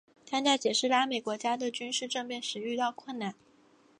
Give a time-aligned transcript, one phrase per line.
[0.27, 3.35] 但在解释拉美国家的军事政变时遇到困难。